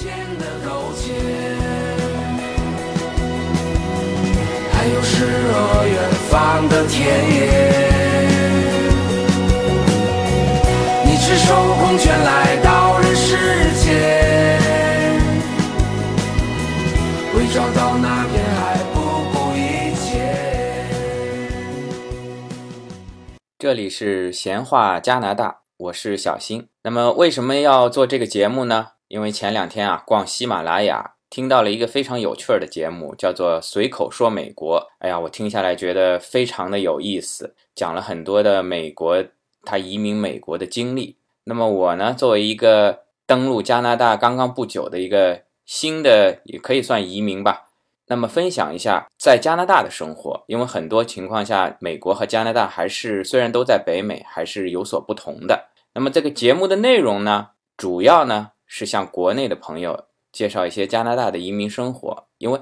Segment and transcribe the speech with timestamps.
[0.00, 1.12] 间的苟且，
[4.72, 7.02] 还有诗和远方的田
[7.34, 7.36] 野。
[11.04, 13.34] 你赤手空拳来到人世
[13.82, 14.60] 间，
[17.34, 19.00] 为找到那片海不
[19.32, 20.86] 顾一切。
[23.58, 26.68] 这里是闲话加拿大，我是小新。
[26.84, 28.90] 那么为什么要做这个节目呢？
[29.08, 34.80] 因为前两天啊，逛喜马拉雅听到了一个非常有趣儿的节目，叫做《随口说美国》。
[34.98, 39.24] 哎呀，我听下来觉得非常的有意思，讲了很多的美国
[39.64, 41.16] 他移民美国的经历。
[41.44, 47.64] 那么我呢，作为一个登陆加拿大刚刚不久的一个新的，也可以算移民吧。
[48.10, 55.68] 那么分享一下在加拿大的生活，因为很多情况下，美国和加拿大还是虽然都在北美，还是有所不同的。
[55.92, 62.60] 那么这个节目的内容呢，主要呢是向国内的朋友介绍一些加拿大的移民生活，因为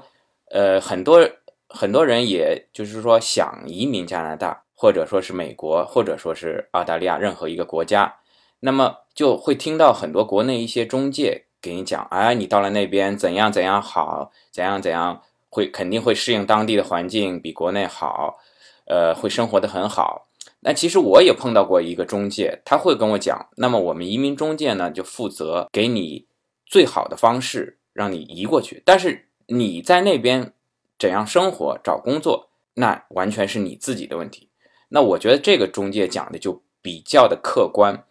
[0.49, 1.29] 呃很多
[1.69, 8.15] 很多人也就是说想移民加拿大，或者说是美国，或者说是澳大利亚任何一个国家，
[8.61, 18.37] 那么就会听到很多国内一些中介给你讲，哎，你到了那边怎样怎样好，怎样怎样会肯定会适应当地的环境，比国内好，
[18.85, 20.26] 呃，会生活的很好。
[20.67, 26.25] 那其实我也碰到过一个中介，他会跟我讲，那么我们移民中介呢，就负责给你
[26.65, 30.51] 最好的方式让你移过去，但是你在那边
[30.99, 34.49] 怎样生活、找工作，那完全是你自己的问题。
[34.89, 38.03] 那我觉得这个中介讲的就比较的客观。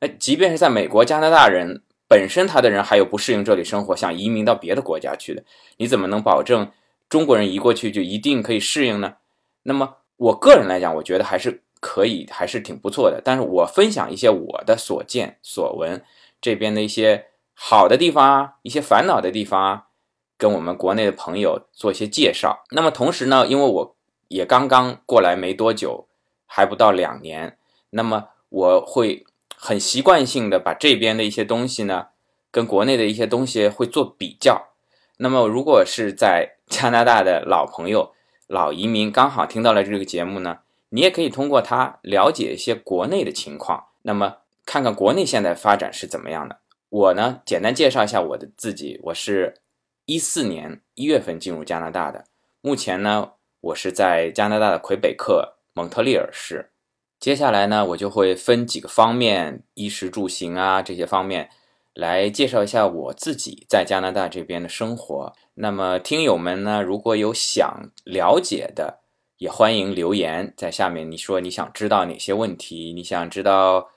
[0.00, 5.42] 那即便是在美国、加拿大人本身，他的人还有不适应这里生活，想移民到别的国家去的，
[5.78, 6.70] 你怎么能保证
[7.08, 9.14] 中国人移过去就一定可以适应呢？
[9.62, 11.61] 那么我个人来讲，我觉得还是。
[11.82, 16.00] 可以还是挺不错的，但是我分享一些我的所见所闻，
[16.40, 19.86] 这边的一些好的地方啊，一些烦恼的地方啊，
[20.38, 22.62] 跟我们国内的朋友做一些介绍。
[22.70, 23.96] 那么同时呢，因为我
[24.28, 26.06] 也刚刚过来没多久，
[26.46, 27.58] 还不到两年，
[27.90, 32.06] 那么我会很习惯性的把这边的一些东西呢，
[32.52, 34.68] 跟国内的一些东西会做比较。
[35.16, 38.12] 那么如果是在加拿大的老朋友、
[38.46, 40.60] 老移民，刚好听到了这个节目呢。
[40.94, 44.36] 你也可以通过它了解一些国内的情况，那么
[44.66, 46.58] 看看国内现在发展是怎么样的。
[46.90, 49.54] 我呢，简单介绍一下我的自己，我是
[50.04, 52.26] 一四年一月份进入加拿大的，
[52.60, 56.70] 目前呢，我是在加拿大的魁北克蒙特利尔市。
[57.18, 61.48] 接下来呢，我就会分几个方面，衣食住行啊这些方面，
[61.94, 65.32] 来介绍一下我自己在加拿大这边的生活。
[65.54, 69.01] 那么听友们呢，如果有想了解的，
[69.42, 72.92] 也欢迎留言在下面，你说你想知道哪些问题？
[72.92, 73.88] 你想知道，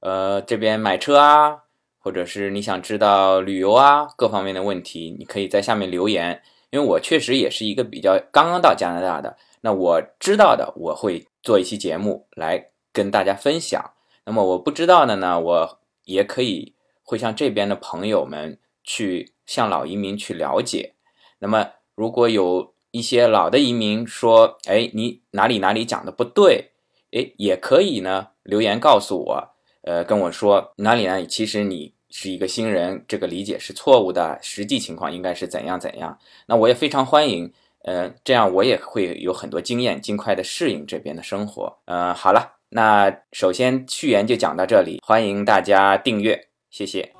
[0.00, 1.64] 呃，这边买车啊，
[1.98, 6.40] 或者是你想知道旅游啊，各方面的问题，你可以在下面留言。
[6.70, 13.92] 因为我确实也是一个比较刚刚到加拿大的，那我知道的我会做一期节目来跟大家分享。
[14.24, 16.72] 那么我不知道的呢，我也可以
[17.02, 20.94] 会向这边的朋友们去向老移民去了解。
[21.40, 22.72] 那么如果有。
[22.94, 26.70] 一些老的移民说：“哎，你哪里哪里讲的不对？
[27.10, 29.48] 哎，也可以呢，留言告诉我，
[29.82, 36.16] 呃，跟我说哪里哪里，其实你是一个新人，这个理解是错误的，实际情况应该是怎样怎样。
[36.46, 41.76] 那我也非常欢迎，呃，这样我也会有很多经验，尽快的适应这边的生活。
[41.86, 47.12] 呃，好了，那首先序言就讲到这里，欢迎大家订阅，谢谢。”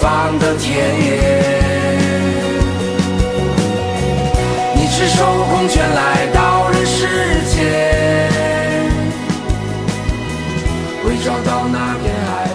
[0.00, 0.66] 方的田
[1.04, 1.06] 野。
[4.74, 7.06] 你赤手空拳来到人世
[7.46, 7.58] 间，
[11.04, 12.48] 为找到那片海